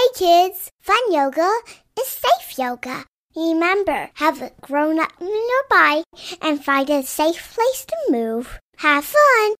[0.00, 1.50] Hey kids, fun yoga
[2.00, 3.04] is safe yoga.
[3.36, 6.04] Remember, have a grown up nearby
[6.40, 8.58] and find a safe place to move.
[8.78, 9.54] Have fun!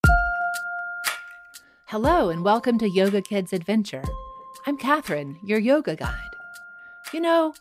[1.89, 4.03] Hello, and welcome to Yoga Kids Adventure.
[4.67, 6.35] I'm Catherine, your yoga guide.
[7.13, 7.53] You know,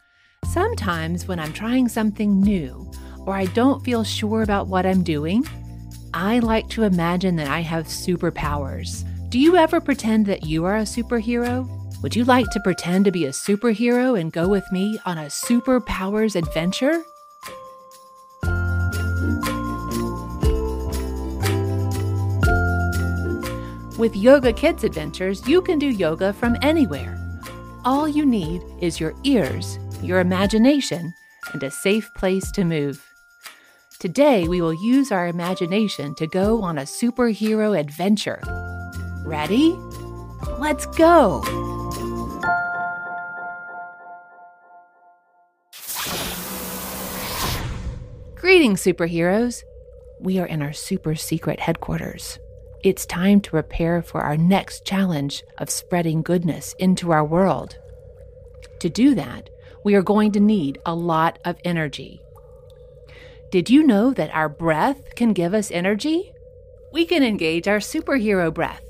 [0.46, 2.90] sometimes when I'm trying something new
[3.26, 5.44] or I don't feel sure about what I'm doing,
[6.14, 9.04] I like to imagine that I have superpowers.
[9.30, 11.76] Do you ever pretend that you are a superhero?
[12.02, 15.26] Would you like to pretend to be a superhero and go with me on a
[15.26, 17.04] superpowers adventure?
[23.98, 27.18] With Yoga Kids Adventures, you can do yoga from anywhere.
[27.84, 31.14] All you need is your ears, your imagination,
[31.52, 33.06] and a safe place to move.
[34.00, 38.40] Today, we will use our imagination to go on a superhero adventure.
[39.26, 39.78] Ready?
[40.60, 41.69] Let's go!
[48.60, 49.64] Greetings, superheroes!
[50.20, 52.40] We are in our super secret headquarters.
[52.84, 57.78] It's time to prepare for our next challenge of spreading goodness into our world.
[58.82, 59.50] To do that,
[59.86, 62.20] we are going to need a lot of energy.
[63.50, 66.34] Did you know that our breath can give us energy?
[66.92, 68.84] We can engage our superhero breath.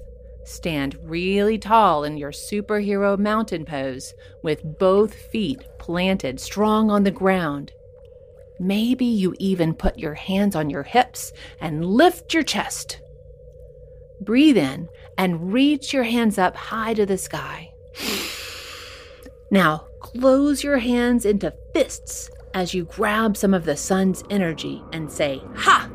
[0.46, 7.12] Stand really tall in your superhero mountain pose with both feet planted strong on the
[7.12, 7.72] ground.
[8.60, 13.00] Maybe you even put your hands on your hips and lift your chest.
[14.22, 17.72] Breathe in and reach your hands up high to the sky.
[19.50, 25.10] Now, close your hands into fists as you grab some of the sun's energy and
[25.10, 25.90] say, Ha!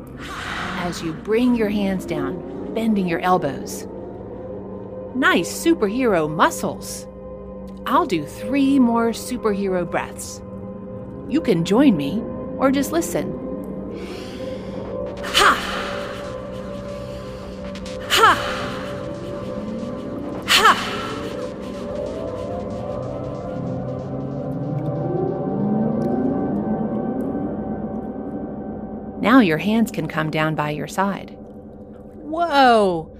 [0.85, 3.87] as you bring your hands down, bending your elbows.
[5.15, 7.07] Nice superhero muscles.
[7.85, 10.41] I'll do three more superhero breaths.
[11.29, 12.23] You can join me
[12.57, 13.31] or just listen.
[15.23, 15.55] Ha!
[18.09, 18.35] Ha!
[20.47, 20.95] Ha!
[29.21, 31.35] Now your hands can come down by your side.
[32.15, 33.11] Whoa!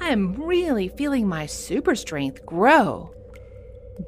[0.00, 3.14] I'm really feeling my super strength grow.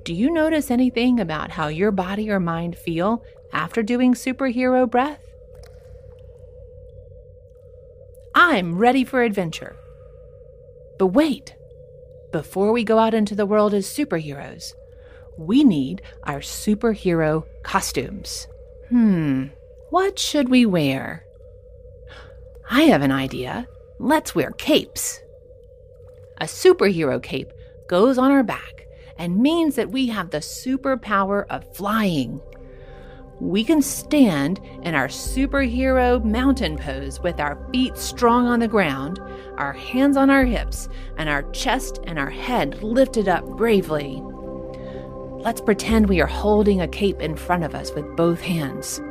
[0.02, 3.22] Do you notice anything about how your body or mind feel
[3.54, 5.24] after doing superhero breath?
[8.34, 9.76] I'm ready for adventure.
[10.98, 11.54] But wait,
[12.32, 14.72] before we go out into the world as superheroes,
[15.38, 18.46] we need our superhero costumes.
[18.88, 19.46] Hmm,
[19.90, 21.24] what should we wear?
[22.70, 23.68] I have an idea.
[23.98, 25.20] Let's wear capes.
[26.38, 27.52] A superhero cape
[27.88, 28.86] goes on our back
[29.16, 32.40] and means that we have the superpower of flying.
[33.40, 39.18] We can stand in our superhero mountain pose with our feet strong on the ground,
[39.56, 44.22] our hands on our hips, and our chest and our head lifted up bravely.
[45.42, 49.02] Let's pretend we are holding a cape in front of us with both hands.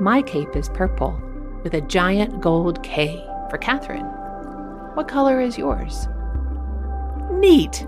[0.00, 1.18] My cape is purple
[1.62, 4.06] with a giant gold K for Catherine.
[4.94, 6.08] What color is yours?
[7.30, 7.86] Neat!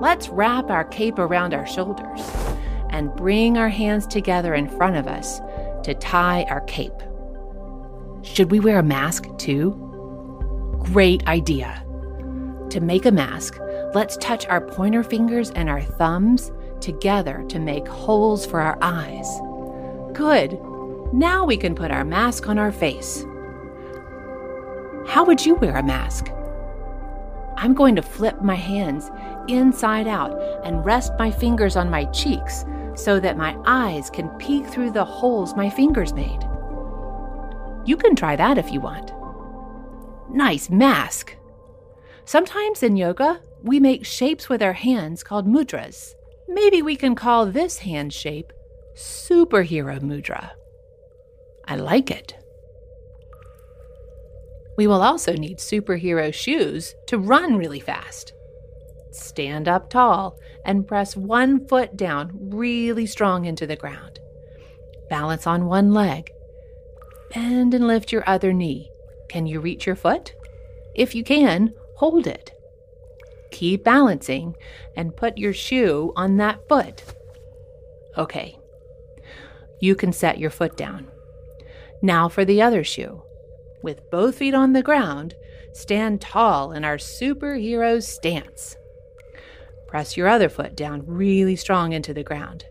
[0.00, 2.20] Let's wrap our cape around our shoulders
[2.94, 5.40] and bring our hands together in front of us
[5.82, 6.92] to tie our cape.
[8.22, 9.72] Should we wear a mask too?
[10.84, 11.84] Great idea.
[12.70, 13.58] To make a mask,
[13.94, 19.28] let's touch our pointer fingers and our thumbs together to make holes for our eyes.
[20.12, 20.56] Good.
[21.12, 23.26] Now we can put our mask on our face.
[25.08, 26.30] How would you wear a mask?
[27.56, 29.10] I'm going to flip my hands
[29.48, 34.66] inside out and rest my fingers on my cheeks so that my eyes can peek
[34.66, 36.40] through the holes my fingers made.
[37.84, 39.12] You can try that if you want.
[40.30, 41.36] Nice mask.
[42.24, 46.14] Sometimes in yoga, we make shapes with our hands called mudras.
[46.48, 48.52] Maybe we can call this hand shape
[48.94, 50.50] Superhero Mudra.
[51.66, 52.34] I like it.
[54.76, 58.32] We will also need superhero shoes to run really fast.
[59.14, 64.18] Stand up tall and press one foot down really strong into the ground.
[65.08, 66.32] Balance on one leg.
[67.32, 68.90] Bend and lift your other knee.
[69.28, 70.34] Can you reach your foot?
[70.96, 72.50] If you can, hold it.
[73.52, 74.56] Keep balancing
[74.96, 77.04] and put your shoe on that foot.
[78.18, 78.58] Okay.
[79.80, 81.08] You can set your foot down.
[82.02, 83.22] Now for the other shoe.
[83.80, 85.34] With both feet on the ground,
[85.72, 88.76] stand tall in our superhero stance.
[89.94, 92.64] Press your other foot down really strong into the ground.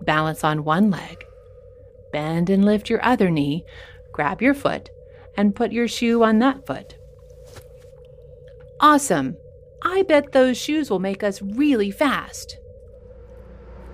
[0.00, 1.26] Balance on one leg.
[2.10, 3.66] Bend and lift your other knee.
[4.14, 4.88] Grab your foot
[5.36, 6.96] and put your shoe on that foot.
[8.80, 9.36] Awesome!
[9.82, 12.56] I bet those shoes will make us really fast.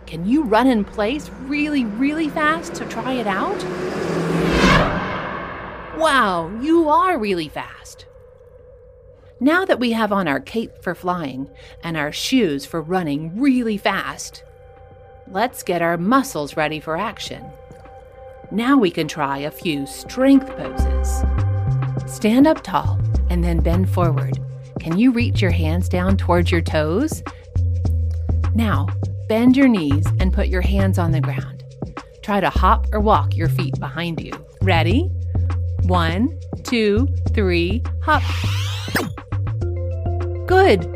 [0.07, 3.65] Can you run in place really, really fast to try it out?
[5.99, 8.07] Wow, you are really fast.
[9.45, 11.51] Now that we have on our cape for flying
[11.83, 14.43] and our shoes for running really fast,
[15.29, 17.45] let's get our muscles ready for action.
[18.51, 21.25] Now we can try a few strength poses.
[22.07, 22.99] Stand up tall
[23.29, 24.39] and then bend forward.
[24.81, 27.23] Can you reach your hands down towards your toes?
[28.55, 28.87] Now,
[29.29, 31.63] bend your knees and put your hands on the ground.
[32.23, 34.33] Try to hop or walk your feet behind you.
[34.63, 35.03] Ready?
[35.83, 38.23] One, two, three, hop.
[40.55, 40.89] Good.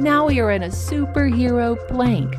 [0.00, 2.36] Now we are in a superhero plank.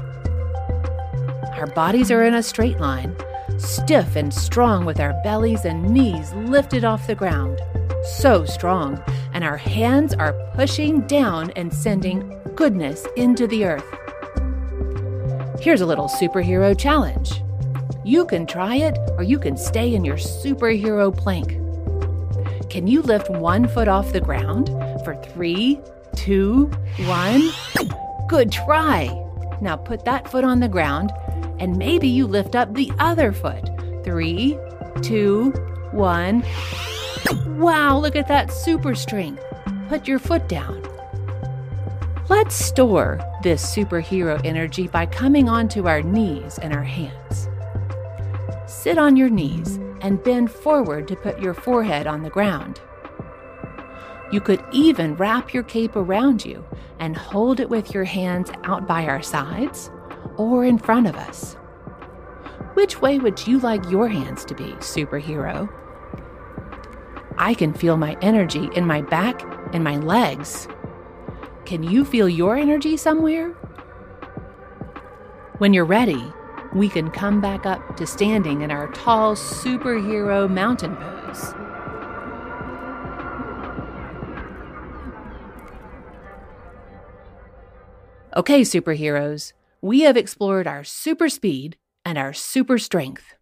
[1.57, 3.17] Our bodies are in a straight line,
[3.57, 7.59] stiff and strong with our bellies and knees lifted off the ground.
[8.19, 9.03] So strong,
[9.33, 15.59] and our hands are pushing down and sending goodness into the earth.
[15.59, 17.43] Here's a little superhero challenge.
[18.05, 21.49] You can try it, or you can stay in your superhero plank.
[22.69, 24.69] Can you lift one foot off the ground
[25.03, 25.81] for three,
[26.17, 26.65] two,
[27.05, 27.49] one?
[28.27, 29.07] Good try.
[29.61, 31.13] Now put that foot on the ground
[31.59, 33.69] and maybe you lift up the other foot.
[34.03, 34.57] Three,
[35.01, 35.51] two,
[35.91, 36.43] one.
[37.45, 39.43] Wow, look at that super strength.
[39.87, 40.83] Put your foot down.
[42.29, 47.47] Let's store this superhero energy by coming onto our knees and our hands.
[48.65, 52.81] Sit on your knees and bend forward to put your forehead on the ground.
[54.31, 56.65] You could even wrap your cape around you
[56.99, 59.89] and hold it with your hands out by our sides
[60.35, 61.53] or in front of us.
[62.73, 65.69] Which way would you like your hands to be, superhero?
[67.37, 69.41] I can feel my energy in my back
[69.73, 70.67] and my legs.
[71.65, 73.51] Can you feel your energy somewhere?
[75.59, 76.23] When you're ready,
[76.73, 81.53] we can come back up to standing in our tall superhero mountain pose.
[88.37, 91.75] Okay, superheroes, we have explored our super speed
[92.05, 93.33] and our super strength.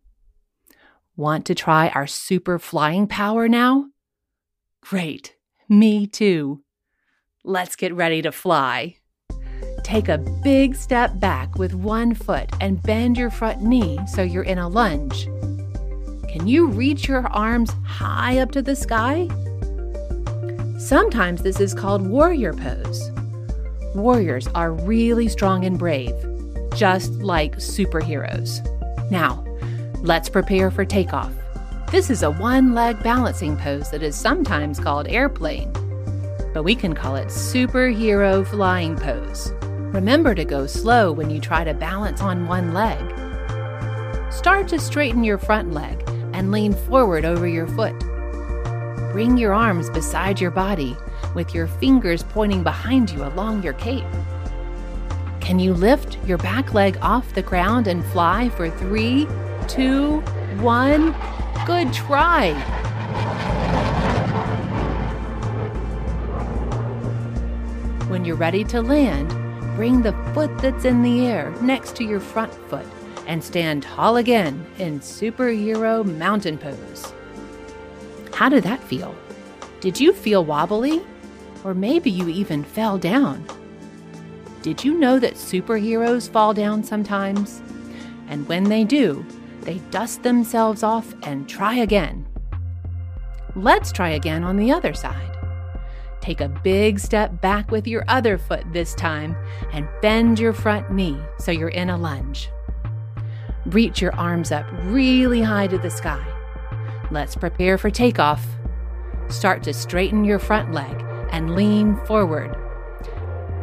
[1.17, 3.87] Want to try our super flying power now?
[4.79, 5.35] Great,
[5.67, 6.63] me too.
[7.43, 8.95] Let's get ready to fly.
[9.83, 14.43] Take a big step back with one foot and bend your front knee so you're
[14.43, 15.25] in a lunge.
[16.29, 19.27] Can you reach your arms high up to the sky?
[20.79, 23.11] Sometimes this is called warrior pose.
[23.95, 26.13] Warriors are really strong and brave,
[26.75, 28.59] just like superheroes.
[29.09, 29.45] Now,
[30.01, 31.31] let's prepare for takeoff.
[31.91, 35.71] This is a one leg balancing pose that is sometimes called airplane,
[36.53, 39.53] but we can call it superhero flying pose.
[39.61, 42.99] Remember to go slow when you try to balance on one leg.
[44.29, 46.03] Start to straighten your front leg
[46.33, 47.97] and lean forward over your foot.
[49.13, 50.97] Bring your arms beside your body
[51.35, 54.03] with your fingers pointing behind you along your cape.
[55.41, 59.27] Can you lift your back leg off the ground and fly for three,
[59.67, 60.21] two,
[60.61, 61.13] one?
[61.67, 62.53] Good try!
[68.09, 69.31] When you're ready to land,
[69.75, 72.85] Bring the foot that's in the air next to your front foot
[73.27, 77.11] and stand tall again in superhero mountain pose.
[78.33, 79.13] How did that feel?
[79.81, 81.01] Did you feel wobbly?
[81.65, 83.43] Or maybe you even fell down?
[84.61, 87.59] Did you know that superheroes fall down sometimes?
[88.27, 89.25] And when they do,
[89.61, 92.27] they dust themselves off and try again.
[93.55, 95.35] Let's try again on the other side.
[96.21, 99.35] Take a big step back with your other foot this time
[99.73, 102.47] and bend your front knee so you're in a lunge.
[103.65, 106.23] Reach your arms up really high to the sky.
[107.09, 108.45] Let's prepare for takeoff.
[109.29, 111.04] Start to straighten your front leg
[111.35, 112.55] and lean forward.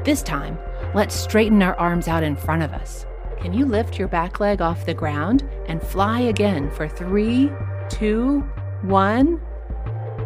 [0.05, 0.59] This time,
[0.95, 3.07] let's straighten our arms out in front of us.
[3.41, 7.51] Can you lift your back leg off the ground and fly again for three,
[7.89, 8.41] two,
[8.83, 9.41] one?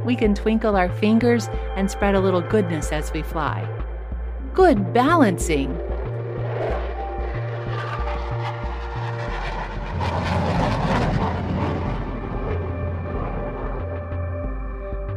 [0.04, 3.68] we can twinkle our fingers and spread a little goodness as we fly.
[4.54, 5.70] Good balancing.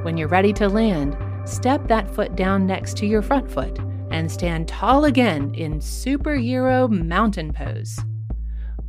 [0.04, 1.16] When you're ready to land,
[1.50, 3.80] step that foot down next to your front foot
[4.12, 8.00] and stand tall again in superhero mountain pose.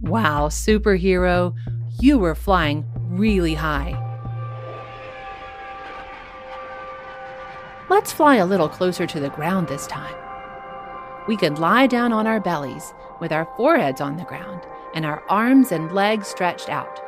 [0.00, 1.54] Wow, superhero,
[2.00, 4.06] you were flying really high.
[7.88, 10.14] Let's fly a little closer to the ground this time.
[11.26, 14.62] We could lie down on our bellies with our foreheads on the ground
[14.94, 17.00] and our arms and legs stretched out.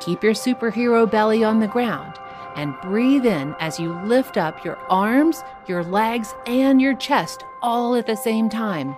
[0.00, 2.18] Keep your superhero belly on the ground
[2.56, 7.94] and breathe in as you lift up your arms, your legs, and your chest all
[7.94, 8.96] at the same time.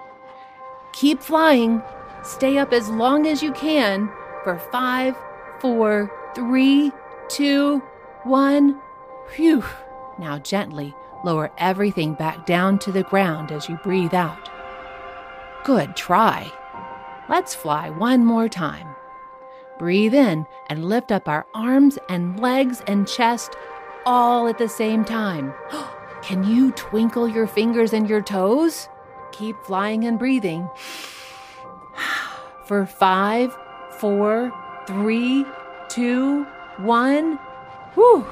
[0.92, 1.82] Keep flying.
[2.22, 4.10] Stay up as long as you can
[4.44, 5.16] for five,
[5.60, 6.92] four, three,
[7.28, 7.80] two,
[8.22, 8.80] one.
[9.30, 9.64] Phew.
[10.18, 10.94] Now gently
[11.24, 14.50] lower everything back down to the ground as you breathe out.
[15.64, 16.52] Good try.
[17.28, 18.93] Let's fly one more time.
[19.78, 23.56] Breathe in and lift up our arms and legs and chest
[24.06, 25.52] all at the same time.
[26.22, 28.88] Can you twinkle your fingers and your toes?
[29.32, 30.68] Keep flying and breathing.
[32.66, 33.56] For five,
[33.98, 34.52] four,
[34.86, 35.44] three,
[35.88, 36.44] two,
[36.78, 37.36] one.
[37.94, 38.26] Whew.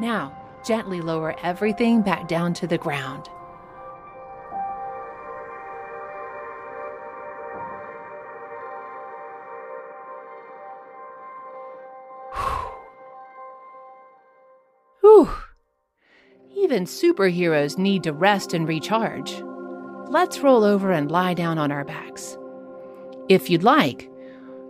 [0.00, 3.30] Now, gently lower everything back down to the ground.
[16.70, 19.42] Even superheroes need to rest and recharge.
[20.08, 22.38] Let's roll over and lie down on our backs.
[23.28, 24.08] If you'd like,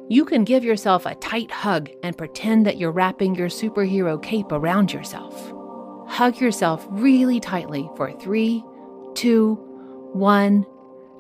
[0.09, 4.50] you can give yourself a tight hug and pretend that you're wrapping your superhero cape
[4.50, 5.52] around yourself.
[6.09, 8.64] Hug yourself really tightly for three,
[9.12, 9.57] two,
[10.14, 10.64] one.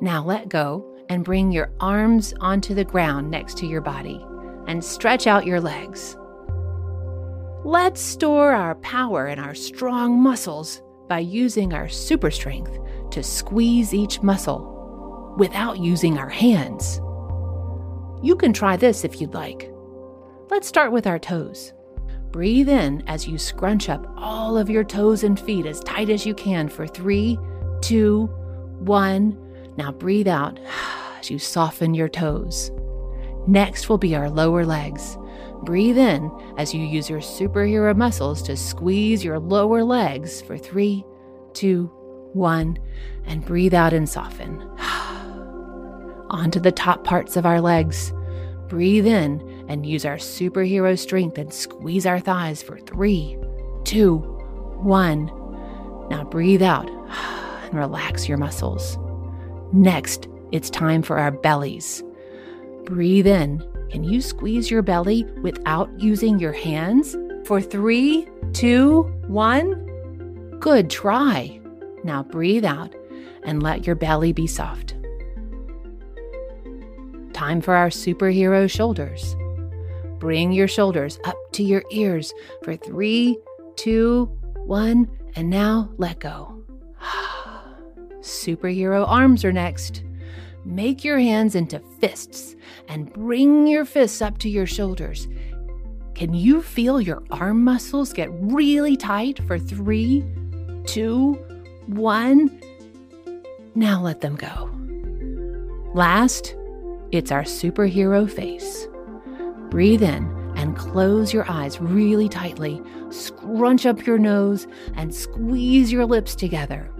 [0.00, 4.24] Now let go and bring your arms onto the ground next to your body
[4.66, 6.16] and stretch out your legs.
[7.64, 12.78] Let's store our power in our strong muscles by using our super strength
[13.10, 17.02] to squeeze each muscle without using our hands.
[18.22, 19.70] You can try this if you'd like.
[20.48, 21.74] Let's start with our toes.
[22.30, 26.24] Breathe in as you scrunch up all of your toes and feet as tight as
[26.24, 27.38] you can for three,
[27.82, 28.24] two,
[28.78, 29.36] one.
[29.76, 30.58] Now breathe out
[31.20, 32.70] as you soften your toes.
[33.46, 35.18] Next will be our lower legs.
[35.62, 41.04] Breathe in as you use your superhero muscles to squeeze your lower legs for three,
[41.52, 41.90] two,
[42.32, 42.78] one,
[43.26, 44.60] and breathe out and soften.
[46.30, 48.12] Onto the top parts of our legs.
[48.68, 53.36] Breathe in and use our superhero strength and squeeze our thighs for three,
[53.84, 54.18] two,
[54.78, 55.26] one.
[56.08, 56.88] Now breathe out
[57.64, 58.96] and relax your muscles.
[59.72, 62.02] Next, it's time for our bellies.
[62.84, 67.16] Breathe in can you squeeze your belly without using your hands?
[67.44, 69.86] For three, two, one.
[70.60, 71.60] Good try.
[72.04, 72.94] Now breathe out
[73.42, 74.94] and let your belly be soft.
[77.32, 79.34] Time for our superhero shoulders.
[80.18, 82.32] Bring your shoulders up to your ears
[82.62, 83.38] for three,
[83.76, 84.26] two,
[84.66, 86.62] one, and now let go.
[88.20, 90.04] superhero arms are next.
[90.64, 92.54] Make your hands into fists
[92.88, 95.26] and bring your fists up to your shoulders.
[96.14, 100.22] Can you feel your arm muscles get really tight for three,
[100.84, 101.32] two,
[101.86, 102.60] one?
[103.74, 104.70] Now let them go.
[105.94, 106.54] Last,
[107.10, 108.86] it's our superhero face.
[109.70, 112.82] Breathe in and close your eyes really tightly.
[113.08, 116.90] Scrunch up your nose and squeeze your lips together.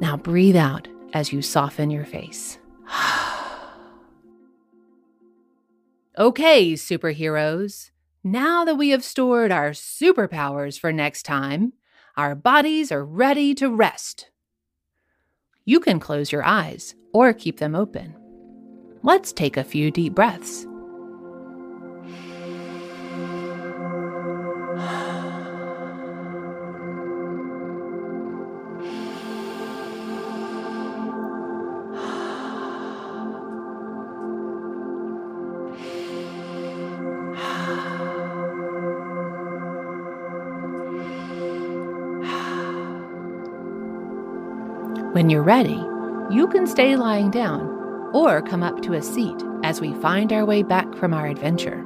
[0.00, 2.58] Now breathe out as you soften your face.
[6.18, 7.90] okay, superheroes.
[8.22, 11.72] Now that we have stored our superpowers for next time,
[12.16, 14.30] our bodies are ready to rest.
[15.64, 18.14] You can close your eyes or keep them open.
[19.02, 20.66] Let's take a few deep breaths.
[45.24, 45.82] When you're ready,
[46.30, 47.62] you can stay lying down
[48.12, 51.82] or come up to a seat as we find our way back from our adventure.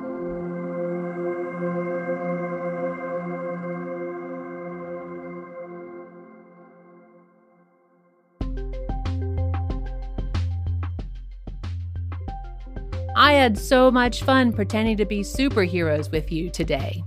[13.17, 17.05] I had so much fun pretending to be superheroes with you today.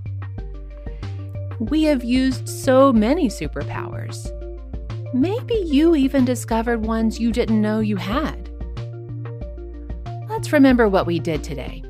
[1.58, 4.30] We have used so many superpowers
[5.14, 8.48] Maybe you even discovered ones you didn't know you had.
[10.28, 11.82] Let's remember what we did today.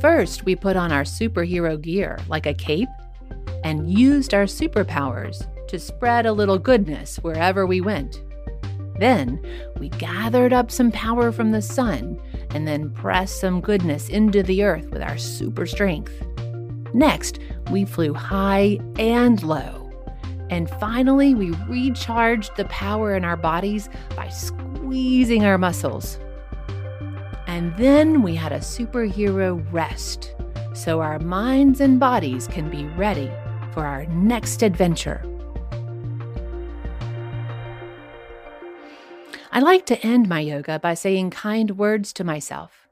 [0.00, 2.88] First, we put on our superhero gear, like a cape,
[3.62, 8.22] and used our superpowers to spread a little goodness wherever we went.
[8.98, 9.38] Then,
[9.78, 12.18] we gathered up some power from the sun
[12.54, 16.12] and then pressed some goodness into the earth with our super strength.
[16.94, 17.38] Next,
[17.70, 19.79] we flew high and low.
[20.50, 26.18] And finally, we recharged the power in our bodies by squeezing our muscles.
[27.46, 30.34] And then we had a superhero rest
[30.72, 33.30] so our minds and bodies can be ready
[33.72, 35.22] for our next adventure.
[39.52, 42.88] I like to end my yoga by saying kind words to myself.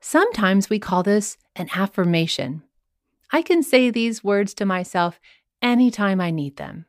[0.00, 2.64] Sometimes we call this an affirmation.
[3.30, 5.20] I can say these words to myself
[5.62, 6.86] anytime I need them.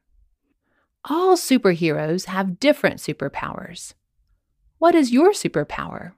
[1.10, 3.94] All superheroes have different superpowers.
[4.78, 6.14] What is your superpower?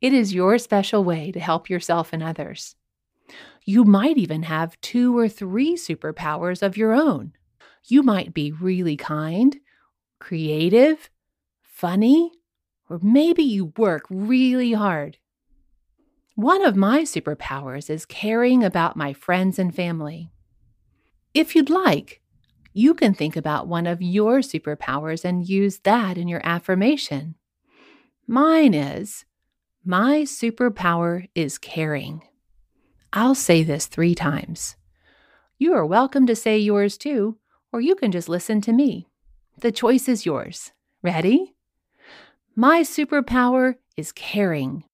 [0.00, 2.74] It is your special way to help yourself and others.
[3.64, 7.32] You might even have two or three superpowers of your own.
[7.84, 9.56] You might be really kind,
[10.18, 11.08] creative,
[11.62, 12.32] funny,
[12.88, 15.18] or maybe you work really hard.
[16.34, 20.32] One of my superpowers is caring about my friends and family.
[21.34, 22.19] If you'd like,
[22.80, 27.34] you can think about one of your superpowers and use that in your affirmation.
[28.26, 29.26] Mine is
[29.84, 32.22] My superpower is caring.
[33.12, 34.76] I'll say this three times.
[35.58, 37.36] You are welcome to say yours too,
[37.70, 39.08] or you can just listen to me.
[39.58, 40.72] The choice is yours.
[41.02, 41.54] Ready?
[42.56, 44.84] My superpower is caring.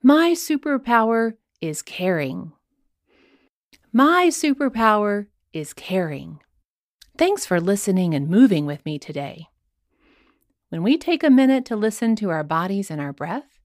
[0.00, 2.52] My superpower is caring.
[3.92, 6.40] My superpower is caring.
[7.16, 9.48] Thanks for listening and moving with me today.
[10.70, 13.58] When we take a minute to listen to our bodies and our breath,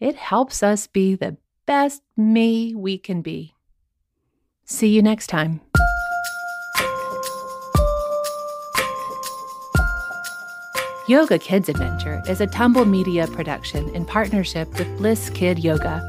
[0.00, 3.54] it helps us be the best me we can be.
[4.64, 5.60] See you next time.
[11.08, 16.02] Yoga Kids Adventure is a Tumble Media production in partnership with Bliss Kid Yoga.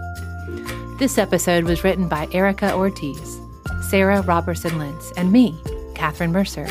[0.98, 3.37] This episode was written by Erica Ortiz.
[3.89, 5.58] Sarah Robertson Lentz, and me,
[5.95, 6.67] Catherine Mercer.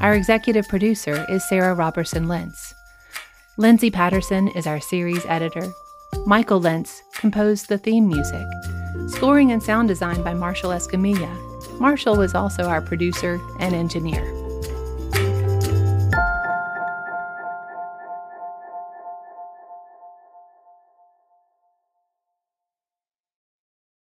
[0.00, 2.74] Our executive producer is Sarah Robertson Lentz.
[3.56, 5.72] Lindsay Patterson is our series editor.
[6.26, 8.46] Michael Lentz composed the theme music.
[9.06, 11.30] Scoring and sound design by Marshall Escamilla.
[11.78, 14.43] Marshall was also our producer and engineer.